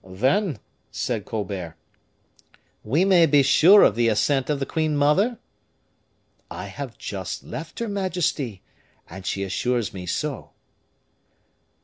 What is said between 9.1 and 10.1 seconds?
she assures me